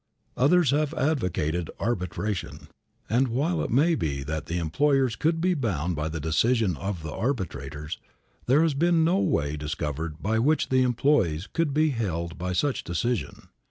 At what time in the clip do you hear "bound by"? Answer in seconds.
5.53-6.09